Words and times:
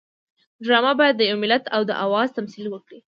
ډرامه 0.65 0.91
باید 0.99 1.15
د 1.17 1.21
یو 1.29 1.37
ملت 1.43 1.63
د 1.89 1.91
آواز 2.05 2.27
تمثیل 2.37 2.65
وکړي 2.69 2.99